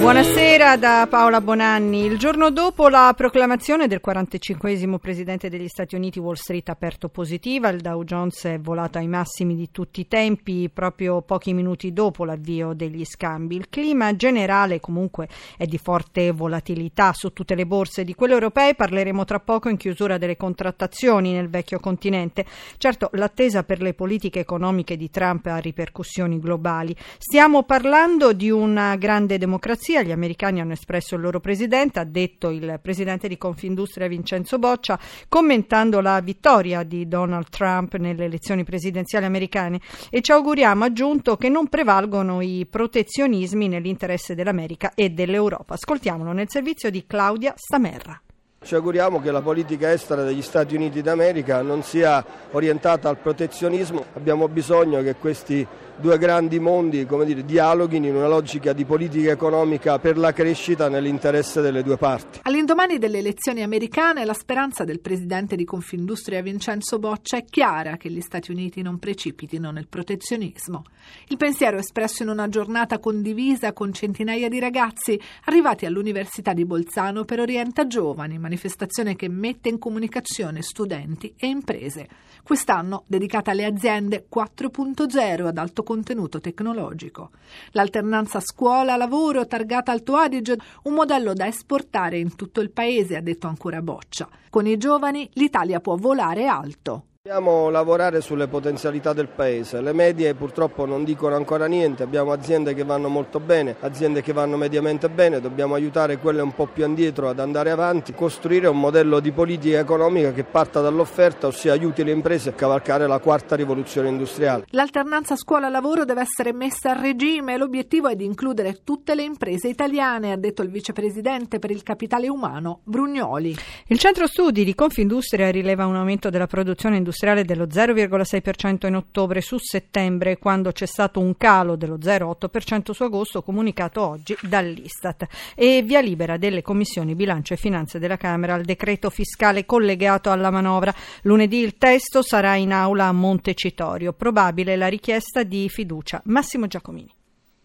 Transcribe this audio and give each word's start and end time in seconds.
Buonasera 0.00 0.78
da 0.78 1.06
Paola 1.10 1.42
Bonanni. 1.42 2.06
Il 2.06 2.16
giorno 2.16 2.50
dopo 2.50 2.88
la 2.88 3.12
proclamazione 3.14 3.86
del 3.86 4.00
45 4.00 4.98
presidente 4.98 5.50
degli 5.50 5.68
Stati 5.68 5.94
Uniti, 5.94 6.18
Wall 6.18 6.36
Street 6.36 6.66
ha 6.70 6.72
aperto 6.72 7.10
positiva, 7.10 7.68
il 7.68 7.82
Dow 7.82 8.02
Jones 8.04 8.44
è 8.44 8.58
volato 8.58 8.96
ai 8.96 9.08
massimi 9.08 9.54
di 9.54 9.70
tutti 9.70 10.00
i 10.00 10.08
tempi 10.08 10.70
proprio 10.72 11.20
pochi 11.20 11.52
minuti 11.52 11.92
dopo 11.92 12.24
l'avvio 12.24 12.72
degli 12.72 13.04
scambi. 13.04 13.56
Il 13.56 13.68
clima 13.68 14.16
generale 14.16 14.80
comunque 14.80 15.28
è 15.58 15.66
di 15.66 15.76
forte 15.76 16.32
volatilità 16.32 17.12
su 17.12 17.34
tutte 17.34 17.54
le 17.54 17.66
borse 17.66 18.02
di 18.02 18.14
quelle 18.14 18.32
europee, 18.32 18.74
parleremo 18.74 19.26
tra 19.26 19.38
poco 19.38 19.68
in 19.68 19.76
chiusura 19.76 20.16
delle 20.16 20.38
contrattazioni 20.38 21.32
nel 21.32 21.50
vecchio 21.50 21.78
continente. 21.78 22.46
Certo, 22.78 23.10
l'attesa 23.12 23.64
per 23.64 23.82
le 23.82 23.92
politiche 23.92 24.40
economiche 24.40 24.96
di 24.96 25.10
Trump 25.10 25.44
ha 25.44 25.58
ripercussioni 25.58 26.40
globali. 26.40 26.96
Stiamo 27.18 27.64
parlando 27.64 28.32
di 28.32 28.50
una 28.50 28.96
grande 28.96 29.36
democrazia 29.36 29.88
democrazia. 29.90 30.02
Gli 30.02 30.12
americani 30.12 30.60
hanno 30.60 30.72
espresso 30.72 31.16
il 31.16 31.20
loro 31.20 31.40
presidente, 31.40 31.98
ha 31.98 32.04
detto 32.04 32.50
il 32.50 32.78
presidente 32.80 33.28
di 33.28 33.36
Confindustria 33.36 34.08
Vincenzo 34.08 34.58
Boccia, 34.58 34.98
commentando 35.28 36.00
la 36.00 36.20
vittoria 36.20 36.82
di 36.82 37.08
Donald 37.08 37.48
Trump 37.50 37.94
nelle 37.96 38.24
elezioni 38.24 38.64
presidenziali 38.64 39.24
americane 39.24 39.80
e 40.08 40.20
ci 40.20 40.32
auguriamo, 40.32 40.84
aggiunto, 40.84 41.36
che 41.36 41.48
non 41.48 41.68
prevalgono 41.68 42.40
i 42.40 42.66
protezionismi 42.68 43.68
nell'interesse 43.68 44.34
dell'America 44.34 44.92
e 44.94 45.10
dell'Europa. 45.10 45.74
Ascoltiamolo 45.74 46.32
nel 46.32 46.48
servizio 46.48 46.90
di 46.90 47.04
Claudia 47.06 47.54
Stamerra. 47.56 48.20
Ci 48.62 48.74
auguriamo 48.74 49.22
che 49.22 49.30
la 49.30 49.40
politica 49.40 49.90
estera 49.90 50.22
degli 50.22 50.42
Stati 50.42 50.74
Uniti 50.74 51.00
d'America 51.00 51.62
non 51.62 51.82
sia 51.82 52.22
orientata 52.50 53.08
al 53.08 53.16
protezionismo, 53.16 54.04
abbiamo 54.12 54.48
bisogno 54.48 55.00
che 55.00 55.14
questi 55.14 55.66
due 56.00 56.18
grandi 56.18 56.58
mondi 56.58 57.06
dire, 57.06 57.44
dialoghino 57.44 58.06
in 58.06 58.16
una 58.16 58.26
logica 58.26 58.72
di 58.72 58.84
politica 58.84 59.30
economica 59.30 59.98
per 59.98 60.16
la 60.16 60.32
crescita 60.32 60.88
nell'interesse 60.88 61.60
delle 61.60 61.82
due 61.82 61.96
parti. 61.96 62.40
All'indomani 62.42 62.98
delle 62.98 63.18
elezioni 63.18 63.62
americane 63.62 64.24
la 64.24 64.32
speranza 64.32 64.84
del 64.84 65.00
presidente 65.00 65.56
di 65.56 65.64
Confindustria 65.64 66.42
Vincenzo 66.42 66.98
Boccia 66.98 67.36
è 67.36 67.44
chiara 67.44 67.96
che 67.96 68.10
gli 68.10 68.20
Stati 68.20 68.50
Uniti 68.50 68.82
non 68.82 68.98
precipitino 68.98 69.70
nel 69.70 69.88
protezionismo. 69.88 70.84
Il 71.28 71.36
pensiero 71.36 71.76
espresso 71.76 72.22
in 72.22 72.30
una 72.30 72.48
giornata 72.48 72.98
condivisa 72.98 73.72
con 73.72 73.92
centinaia 73.92 74.48
di 74.48 74.58
ragazzi 74.58 75.20
arrivati 75.44 75.84
all'Università 75.86 76.52
di 76.54 76.64
Bolzano 76.64 77.24
per 77.24 77.40
Orienta 77.40 77.86
Giovani, 77.86 78.38
manifestazione 78.50 79.14
che 79.14 79.28
mette 79.28 79.68
in 79.68 79.78
comunicazione 79.78 80.62
studenti 80.62 81.32
e 81.36 81.46
imprese. 81.46 82.08
Quest'anno 82.42 83.04
dedicata 83.06 83.52
alle 83.52 83.64
aziende 83.64 84.26
4.0 84.28 85.46
ad 85.46 85.56
alto 85.56 85.84
contenuto 85.84 86.40
tecnologico. 86.40 87.30
L'alternanza 87.72 88.40
scuola-lavoro 88.40 89.46
targata 89.46 89.92
Alto 89.92 90.16
Adige, 90.16 90.56
un 90.84 90.94
modello 90.94 91.32
da 91.32 91.46
esportare 91.46 92.18
in 92.18 92.34
tutto 92.34 92.60
il 92.60 92.70
paese, 92.70 93.16
ha 93.16 93.20
detto 93.20 93.46
ancora 93.46 93.80
Boccia. 93.80 94.28
Con 94.48 94.66
i 94.66 94.76
giovani 94.76 95.28
l'Italia 95.34 95.78
può 95.78 95.94
volare 95.94 96.46
alto. 96.46 97.04
Dobbiamo 97.22 97.68
lavorare 97.68 98.22
sulle 98.22 98.48
potenzialità 98.48 99.12
del 99.12 99.28
paese, 99.28 99.82
le 99.82 99.92
medie 99.92 100.32
purtroppo 100.32 100.86
non 100.86 101.04
dicono 101.04 101.36
ancora 101.36 101.66
niente, 101.66 102.02
abbiamo 102.02 102.32
aziende 102.32 102.72
che 102.72 102.82
vanno 102.82 103.08
molto 103.08 103.40
bene, 103.40 103.76
aziende 103.80 104.22
che 104.22 104.32
vanno 104.32 104.56
mediamente 104.56 105.10
bene, 105.10 105.38
dobbiamo 105.38 105.74
aiutare 105.74 106.16
quelle 106.16 106.40
un 106.40 106.54
po' 106.54 106.64
più 106.64 106.82
indietro 106.86 107.28
ad 107.28 107.38
andare 107.38 107.72
avanti, 107.72 108.14
costruire 108.14 108.68
un 108.68 108.80
modello 108.80 109.20
di 109.20 109.32
politica 109.32 109.80
economica 109.80 110.32
che 110.32 110.44
parta 110.44 110.80
dall'offerta, 110.80 111.48
ossia 111.48 111.74
aiuti 111.74 112.02
le 112.04 112.12
imprese 112.12 112.48
a 112.48 112.52
cavalcare 112.52 113.06
la 113.06 113.18
quarta 113.18 113.54
rivoluzione 113.54 114.08
industriale. 114.08 114.64
L'alternanza 114.70 115.36
scuola-lavoro 115.36 116.06
deve 116.06 116.22
essere 116.22 116.54
messa 116.54 116.92
a 116.92 116.98
regime 116.98 117.52
e 117.52 117.58
l'obiettivo 117.58 118.08
è 118.08 118.16
di 118.16 118.24
includere 118.24 118.78
tutte 118.82 119.14
le 119.14 119.24
imprese 119.24 119.68
italiane, 119.68 120.32
ha 120.32 120.38
detto 120.38 120.62
il 120.62 120.70
vicepresidente 120.70 121.58
per 121.58 121.70
il 121.70 121.82
capitale 121.82 122.30
umano 122.30 122.80
Brugnoli. 122.84 123.54
Il 123.88 123.98
centro 123.98 124.26
studi 124.26 124.64
di 124.64 124.74
Confindustria 124.74 125.50
rileva 125.50 125.84
un 125.84 125.96
aumento 125.96 126.30
della 126.30 126.46
produzione 126.46 126.96
industriale 126.96 127.08
industriale 127.10 127.44
dello 127.44 127.66
0,6% 127.66 128.86
in 128.86 128.94
ottobre 128.94 129.40
su 129.40 129.58
settembre, 129.58 130.38
quando 130.38 130.70
c'è 130.70 130.86
stato 130.86 131.20
un 131.20 131.36
calo 131.36 131.74
dello 131.76 131.98
0,8% 131.98 132.92
su 132.92 133.02
agosto, 133.02 133.42
comunicato 133.42 134.00
oggi 134.00 134.36
dall'Istat. 134.42 135.26
E 135.54 135.82
via 135.82 136.00
libera 136.00 136.36
delle 136.36 136.62
commissioni 136.62 137.14
bilancio 137.14 137.54
e 137.54 137.56
finanze 137.56 137.98
della 137.98 138.16
Camera 138.16 138.54
al 138.54 138.64
decreto 138.64 139.10
fiscale 139.10 139.66
collegato 139.66 140.30
alla 140.30 140.50
manovra. 140.50 140.94
Lunedì 141.22 141.58
il 141.58 141.76
testo 141.76 142.22
sarà 142.22 142.54
in 142.54 142.72
aula 142.72 143.06
a 143.06 143.12
Montecitorio. 143.12 144.12
Probabile 144.12 144.76
la 144.76 144.88
richiesta 144.88 145.42
di 145.42 145.68
fiducia. 145.68 146.22
Massimo 146.24 146.66
Giacomini. 146.66 147.19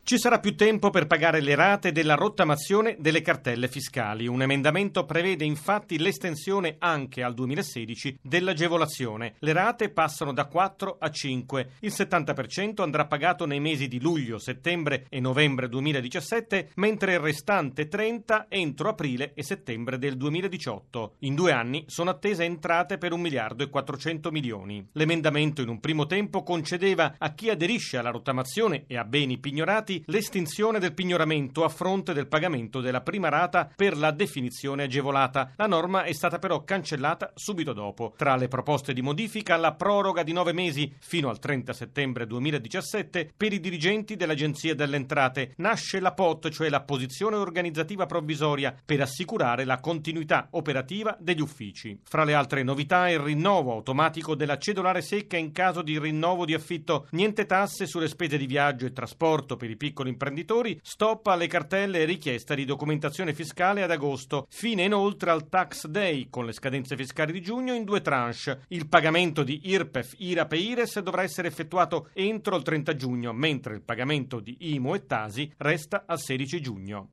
Ci 0.08 0.20
sarà 0.20 0.38
più 0.38 0.56
tempo 0.56 0.92
per 0.92 1.08
pagare 1.08 1.42
le 1.42 1.56
rate 1.56 1.92
della 1.92 2.14
rottamazione 2.14 2.96
delle 3.00 3.24
cartelle 3.24 3.68
fiscali. 3.68 4.28
Un 4.28 4.44
emendamento 4.44 5.04
prevede 5.04 5.46
infatti 5.46 5.98
l'estensione 5.98 6.76
anche 6.78 7.24
al 7.24 7.34
2016 7.34 8.20
dell'agevolazione. 8.22 9.34
Le 9.40 9.52
rate 9.52 9.90
passano 9.90 10.32
da 10.32 10.46
4 10.46 10.98
a 11.00 11.10
5. 11.10 11.70
Il 11.80 11.92
70% 11.92 12.84
andrà 12.84 13.08
pagato 13.08 13.48
nei 13.48 13.60
mesi 13.60 13.88
di 13.88 14.00
luglio, 14.00 14.38
settembre 14.38 15.08
e 15.10 15.20
novembre 15.20 15.68
2017, 15.70 16.74
mentre 16.76 17.14
il 17.14 17.20
restante 17.20 17.88
30 17.88 18.46
entro 18.48 18.90
aprile 18.90 19.34
e 19.34 19.42
settembre 19.42 19.98
del 19.98 20.18
2018. 20.18 21.16
In 21.22 21.34
due 21.34 21.52
anni 21.52 21.84
sono 21.88 22.12
attese 22.12 22.44
entrate 22.44 23.00
per 23.00 23.12
1 23.12 23.20
miliardo 23.20 23.64
e 23.64 23.70
400 23.70 24.30
milioni. 24.30 24.88
L'emendamento 24.92 25.64
in 25.64 25.70
un 25.70 25.80
primo 25.80 26.06
tempo 26.06 26.44
concedeva 26.44 27.16
a 27.18 27.34
chi 27.34 27.50
aderisce 27.50 27.98
alla 27.98 28.12
rottamazione 28.12 28.84
e 28.86 28.98
a 28.98 29.04
beni 29.04 29.40
pignorati 29.40 29.94
l'estinzione 30.08 30.80
del 30.80 30.94
pignoramento 30.94 31.64
a 31.64 31.70
fronte 31.70 32.14
del 32.14 32.28
pagamento 32.28 32.82
della 32.82 33.02
prima 33.02 33.30
rata 33.30 33.70
per 33.76 33.98
la 33.98 34.12
definizione 34.12 34.84
agevolata. 34.84 35.52
La 35.56 35.68
norma 35.68 36.04
è 36.04 36.14
stata 36.14 36.40
però 36.40 36.64
cancellata 36.64 37.32
subito 37.36 37.74
dopo. 37.74 38.14
Tra 38.18 38.36
le 38.36 38.48
proposte 38.48 38.94
di 38.94 39.02
modifica 39.02 39.56
la 39.58 39.74
proroga 39.74 40.24
di 40.24 40.34
nove 40.34 40.54
mesi 40.54 40.94
fino 41.00 41.30
al 41.30 41.40
30 41.40 41.74
settembre 41.74 42.26
2017 42.28 43.34
per 43.36 43.54
i 43.54 43.60
dirigenti 43.60 44.16
dell'Agenzia 44.16 44.76
delle 44.76 44.96
Entrate. 44.96 45.54
Nasce 45.58 46.00
la 46.00 46.14
POT, 46.14 46.50
cioè 46.50 46.70
la 46.70 46.82
posizione 46.82 47.36
organizzativa 47.36 48.06
provvisoria, 48.06 48.76
per 48.84 49.02
assicurare 49.02 49.66
la 49.66 49.80
continuità 49.80 50.48
operativa 50.52 51.16
degli 51.20 51.42
uffici. 51.42 52.00
Fra 52.04 52.24
le 52.24 52.34
altre 52.34 52.64
novità 52.64 53.10
il 53.10 53.20
rinnovo 53.20 53.72
automatico 53.72 54.36
della 54.36 54.58
cedolare 54.58 55.02
secca 55.02 55.38
in 55.38 55.52
caso 55.52 55.82
di 55.82 56.00
rinnovo 56.00 56.46
di 56.46 56.54
affitto, 56.54 57.08
niente 57.12 57.46
tasse 57.46 57.86
sulle 57.86 58.08
spese 58.08 58.38
di 58.38 58.46
viaggio 58.46 58.86
e 58.86 58.94
trasporto 58.94 59.56
per 59.56 59.70
i 59.70 59.76
piccoli 59.86 60.10
imprenditori, 60.10 60.80
stop 60.82 61.28
alle 61.28 61.46
cartelle 61.46 62.00
e 62.00 62.06
richiesta 62.06 62.56
di 62.56 62.66
documentazione 62.66 63.36
fiscale 63.36 63.84
ad 63.84 63.92
agosto, 63.92 64.48
fine 64.50 64.84
inoltre 64.84 65.30
al 65.30 65.48
tax 65.48 65.86
day 65.86 66.28
con 66.32 66.48
le 66.48 66.54
scadenze 66.54 66.96
fiscali 66.96 67.32
di 67.32 67.42
giugno 67.42 67.76
in 67.76 67.84
due 67.84 68.02
tranche. 68.02 68.62
Il 68.70 68.88
pagamento 68.88 69.44
di 69.44 69.62
IRPEF, 69.66 70.16
IRAP 70.18 70.54
e 70.54 70.58
IRES 70.58 71.00
dovrà 71.02 71.22
essere 71.22 71.48
effettuato 71.48 72.10
entro 72.14 72.56
il 72.56 72.64
30 72.64 72.96
giugno, 72.96 73.32
mentre 73.32 73.76
il 73.76 73.84
pagamento 73.84 74.40
di 74.40 74.58
IMU 74.60 74.96
e 74.96 75.06
TASI 75.06 75.54
resta 75.58 76.06
al 76.08 76.20
16 76.20 76.62
giugno. 76.62 77.10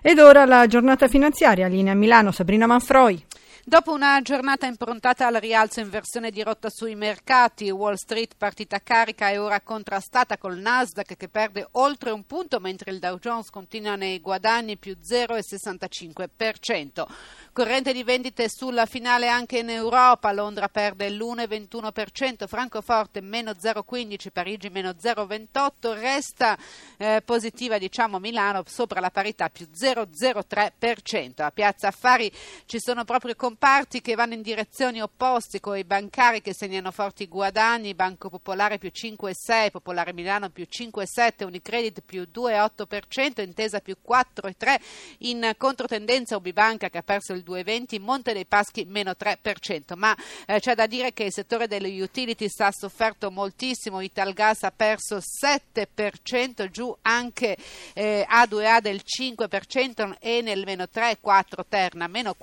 Ed 0.00 0.18
ora 0.18 0.46
la 0.46 0.66
giornata 0.66 1.08
finanziaria, 1.08 1.66
linea 1.66 1.94
Milano, 1.94 2.30
Sabrina 2.30 2.66
Manfroi. 2.66 3.22
Dopo 3.64 3.92
una 3.92 4.20
giornata 4.22 4.66
improntata 4.66 5.28
al 5.28 5.34
rialzo 5.34 5.78
in 5.78 5.88
versione 5.88 6.32
di 6.32 6.42
rotta 6.42 6.68
sui 6.68 6.96
mercati, 6.96 7.70
Wall 7.70 7.94
Street 7.94 8.34
partita 8.36 8.80
carica 8.80 9.30
e 9.30 9.38
ora 9.38 9.60
contrastata 9.60 10.36
col 10.36 10.58
Nasdaq 10.58 11.16
che 11.16 11.28
perde 11.28 11.68
oltre 11.72 12.10
un 12.10 12.26
punto 12.26 12.58
mentre 12.58 12.90
il 12.90 12.98
Dow 12.98 13.20
Jones 13.20 13.50
continua 13.50 13.94
nei 13.94 14.20
guadagni 14.20 14.76
più 14.76 14.96
0,65%. 15.00 17.04
Corrente 17.52 17.92
di 17.92 18.02
vendite 18.02 18.48
sulla 18.48 18.84
finale 18.84 19.28
anche 19.28 19.58
in 19.58 19.70
Europa, 19.70 20.32
Londra 20.32 20.68
perde 20.68 21.08
l'1,21%, 21.10 22.48
Francoforte 22.48 23.20
meno 23.20 23.52
0,15%, 23.52 24.30
Parigi 24.32 24.70
meno 24.70 24.90
0,28%, 24.90 26.00
resta 26.00 26.58
eh, 26.96 27.22
positiva 27.24 27.78
diciamo 27.78 28.18
Milano 28.18 28.64
sopra 28.66 28.98
la 28.98 29.10
parità 29.10 29.48
più 29.50 29.68
0,03%. 29.72 31.42
A 31.42 31.52
Piazza 31.52 31.86
Affari 31.86 32.32
ci 32.66 32.80
sono 32.80 33.04
proprio 33.04 33.36
comparti 33.52 34.00
che 34.00 34.14
vanno 34.14 34.32
in 34.32 34.40
direzioni 34.40 35.02
opposte, 35.02 35.60
con 35.60 35.76
i 35.76 35.84
bancari 35.84 36.40
che 36.40 36.54
segnano 36.54 36.90
forti 36.90 37.28
guadagni, 37.28 37.94
Banco 37.94 38.30
Popolare 38.30 38.78
più 38.78 38.90
5,6, 38.90 39.70
Popolare 39.70 40.14
Milano 40.14 40.48
più 40.48 40.66
5,7, 40.66 41.44
Unicredit 41.44 42.00
più 42.00 42.26
2,8%, 42.32 43.42
Intesa 43.42 43.80
più 43.80 43.96
4,3%, 44.08 44.80
in 45.18 45.52
controtendenza 45.58 46.36
Ubibanca 46.36 46.88
che 46.88 46.96
ha 46.96 47.02
perso 47.02 47.34
il 47.34 47.44
2,20%, 47.46 48.00
Monte 48.00 48.32
dei 48.32 48.46
Paschi 48.46 48.86
meno 48.86 49.10
3%, 49.10 49.96
ma 49.96 50.16
eh, 50.46 50.58
c'è 50.58 50.74
da 50.74 50.86
dire 50.86 51.12
che 51.12 51.24
il 51.24 51.32
settore 51.32 51.68
delle 51.68 52.00
utilities 52.00 52.58
ha 52.60 52.72
sofferto 52.72 53.30
moltissimo, 53.30 54.00
Italgas 54.00 54.62
ha 54.62 54.72
perso 54.74 55.18
7%, 55.18 56.70
giù 56.70 56.96
anche 57.02 57.58
eh, 57.92 58.26
A2A 58.26 58.80
del 58.80 59.02
5%, 59.04 60.14
Enel 60.20 60.64
meno 60.64 60.84
3,4%, 60.84 61.64
Terna 61.68 62.06
meno 62.06 62.34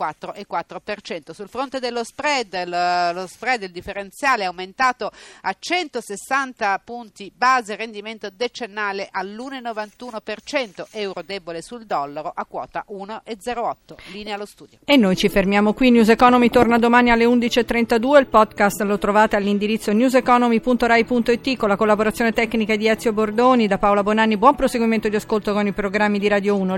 4,4%. 1.00 1.32
Sul 1.32 1.48
fronte 1.48 1.80
dello 1.80 2.04
spread, 2.04 3.14
lo 3.14 3.28
spread, 3.28 3.64
il 3.64 3.72
differenziale 3.72 4.44
è 4.44 4.46
aumentato 4.46 5.12
a 5.42 5.56
160 5.58 6.82
punti 6.84 7.32
base, 7.36 7.76
rendimento 7.76 8.30
decennale 8.30 9.08
all'1,91%, 9.12 10.88
euro 10.92 11.22
debole 11.26 11.62
sul 11.62 11.86
dollaro 11.86 12.32
a 12.34 12.46
quota 12.46 12.86
1,08. 12.90 13.76
Linea 14.12 14.36
allo 14.36 14.46
studio. 14.46 14.80
E 14.86 14.98
noi 14.98 15.16
ci 15.16 15.30
fermiamo 15.30 15.74
qui, 15.74 15.92
News 15.92 16.10
Economy 16.10 16.50
torna 16.50 16.78
domani 16.78 17.12
alle 17.12 17.26
11.32, 17.26 18.20
il 18.20 18.28
podcast 18.28 18.82
lo 18.82 18.98
trovate 18.98 19.36
all'indirizzo 19.36 19.92
newseconomy.rai.it 19.92 21.58
con 21.58 21.70
la 21.70 21.76
collaborazione 21.76 22.32
tecnica 22.32 22.76
di 22.76 22.88
Ezio 22.88 23.14
Bordoni, 23.14 23.68
da 23.68 23.78
Paola 23.78 24.04
Bonanni, 24.04 24.38
buon 24.38 24.56
proseguimento 24.56 25.08
di 25.10 25.16
ascolto 25.16 25.54
con 25.54 25.66
i 25.68 25.74
programmi 25.74 26.20
di 26.20 26.28
Radio 26.28 26.56
1. 26.56 26.78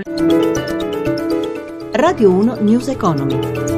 Radio 1.92 2.30
1 2.30 2.56
News 2.60 2.88
Economy. 2.88 3.71